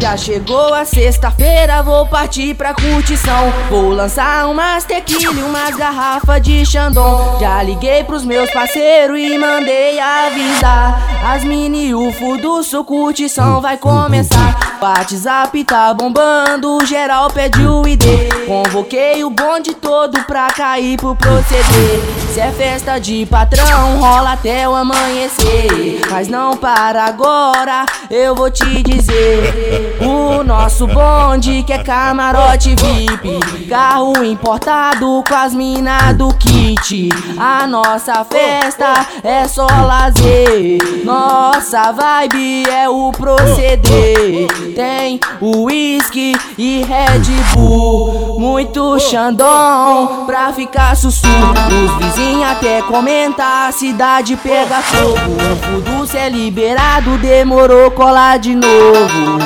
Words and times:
Já 0.00 0.16
chegou 0.16 0.72
a 0.72 0.86
sexta-feira, 0.86 1.82
vou 1.82 2.06
partir 2.06 2.54
pra 2.54 2.72
curtição. 2.72 3.52
Vou 3.68 3.90
lançar 3.90 4.48
umas 4.48 4.82
tequila 4.82 5.34
e 5.38 5.42
umas 5.42 5.76
garrafas 5.76 6.40
de 6.40 6.64
Xandão. 6.64 7.38
Já 7.38 7.62
liguei 7.62 8.02
pros 8.02 8.24
meus 8.24 8.50
parceiros 8.50 9.18
e 9.18 9.36
mandei 9.36 10.00
avisar. 10.00 11.22
As 11.22 11.44
mini 11.44 11.94
UFO 11.94 12.38
do 12.38 12.62
sul 12.62 12.82
curtição 12.82 13.60
vai 13.60 13.76
começar. 13.76 14.78
WhatsApp 14.80 15.62
tá 15.64 15.92
bombando, 15.92 16.84
geral 16.86 17.30
pediu 17.30 17.86
ID. 17.86 18.02
Convoquei 18.46 19.22
o 19.22 19.28
bonde 19.28 19.74
todo 19.74 20.18
pra 20.24 20.46
cair 20.48 20.96
pro 20.96 21.14
proceder. 21.14 22.00
É 22.40 22.50
festa 22.52 22.98
de 22.98 23.26
patrão, 23.26 23.98
rola 24.00 24.32
até 24.32 24.66
o 24.66 24.74
amanhecer. 24.74 26.00
Mas 26.10 26.26
não 26.26 26.56
para 26.56 27.04
agora, 27.04 27.84
eu 28.10 28.34
vou 28.34 28.50
te 28.50 28.82
dizer. 28.82 29.98
O 30.00 30.42
nosso 30.42 30.86
bonde 30.86 31.62
que 31.64 31.74
é 31.74 31.84
camarote 31.84 32.70
VIP. 32.70 33.68
Carro 33.68 34.24
importado 34.24 35.22
com 35.28 35.34
as 35.34 35.52
minas 35.52 36.16
do 36.16 36.32
kit. 36.34 37.10
A 37.38 37.66
nossa 37.66 38.24
festa 38.24 39.06
é 39.22 39.46
só 39.46 39.66
lazer. 39.66 41.04
Nossa 41.04 41.92
vibe 41.92 42.64
é 42.70 42.88
o 42.88 43.12
proceder. 43.12 44.48
Tem 44.74 45.20
uísque 45.42 46.34
e 46.56 46.82
Red 46.84 47.20
Bull. 47.52 48.40
Muito 48.40 48.98
Xandão 48.98 50.24
pra 50.24 50.54
ficar 50.54 50.96
sussurro. 50.96 51.52
Os 51.84 52.06
vizinhos 52.06 52.29
até 52.44 52.82
comentar, 52.82 53.68
a 53.68 53.72
cidade 53.72 54.36
pega 54.36 54.80
fogo. 54.82 55.16
O 55.52 55.56
fudu 55.56 56.06
se 56.06 56.16
é 56.16 56.28
liberado, 56.28 57.18
demorou 57.18 57.90
colar 57.90 58.38
de 58.38 58.54
novo. 58.54 59.38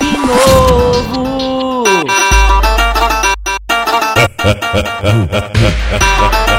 De 0.00 0.16
novo. 0.18 1.84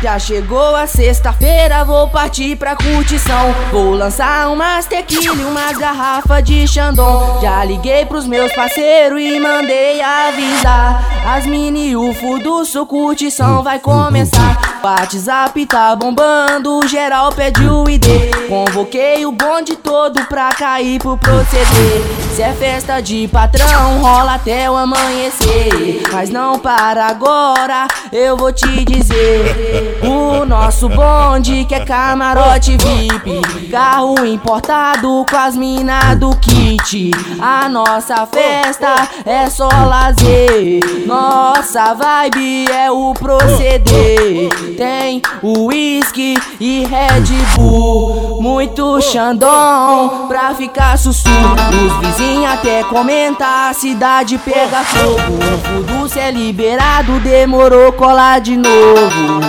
Já 0.00 0.16
chegou 0.16 0.76
a 0.76 0.86
sexta-feira, 0.86 1.84
vou 1.84 2.08
partir 2.08 2.56
pra 2.56 2.76
curtição. 2.76 3.52
Vou 3.72 3.94
lançar 3.94 4.48
umas 4.48 4.86
tequila 4.86 5.34
e 5.34 5.44
umas 5.44 5.76
garrafas 5.76 6.44
de 6.44 6.68
Xandão. 6.68 7.40
Já 7.42 7.64
liguei 7.64 8.06
pros 8.06 8.24
meus 8.24 8.52
parceiros 8.52 9.20
e 9.20 9.40
mandei 9.40 10.00
avisar. 10.00 11.17
As 11.26 11.46
mini 11.46 11.94
UFO 11.96 12.38
do 12.38 12.64
sul 12.64 12.86
curtição 12.86 13.62
vai 13.62 13.78
começar. 13.78 14.58
WhatsApp 14.82 15.66
tá 15.66 15.94
bombando, 15.96 16.86
geral 16.86 17.30
pediu 17.32 17.84
ID. 17.88 18.06
Convoquei 18.48 19.26
o 19.26 19.32
bonde 19.32 19.76
todo 19.76 20.24
pra 20.26 20.50
cair 20.50 20.98
pro 21.00 21.16
proceder. 21.18 22.02
Se 22.32 22.42
é 22.42 22.52
festa 22.52 23.00
de 23.00 23.28
patrão, 23.28 23.98
rola 24.00 24.34
até 24.34 24.70
o 24.70 24.76
amanhecer. 24.76 26.02
Mas 26.12 26.30
não 26.30 26.58
para 26.58 27.06
agora, 27.06 27.88
eu 28.12 28.36
vou 28.36 28.52
te 28.52 28.84
dizer. 28.84 29.98
O 30.02 30.44
nosso 30.46 30.88
bonde 30.88 31.64
que 31.64 31.74
é 31.74 31.84
camarote 31.84 32.76
VIP. 32.76 33.68
Carro 33.70 34.24
importado 34.24 35.26
com 35.28 35.36
as 35.36 35.56
minas 35.56 36.16
do 36.18 36.30
kit. 36.36 37.10
A 37.40 37.68
nossa 37.68 38.24
festa 38.26 39.08
é 39.26 39.50
só 39.50 39.68
lazer. 39.68 40.80
Nossa 41.18 41.94
vibe 41.94 42.70
é 42.70 42.92
o 42.92 43.12
proceder. 43.12 44.48
Tem 44.76 45.20
uísque 45.42 46.38
e 46.60 46.84
Red 46.84 47.24
Bull. 47.56 48.40
Muito 48.40 49.00
Xandão 49.00 50.28
pra 50.28 50.54
ficar 50.54 50.96
sussurro. 50.96 51.56
Os 51.86 52.06
vizinhos 52.06 52.52
até 52.52 52.84
comentar, 52.84 53.70
a 53.70 53.74
cidade 53.74 54.38
pega 54.38 54.84
fogo. 54.84 55.18
O 55.18 55.58
fudu 55.66 56.08
se 56.08 56.20
é 56.20 56.30
liberado, 56.30 57.18
demorou 57.18 57.92
colar 57.92 58.40
de 58.40 58.56
novo. 58.56 59.40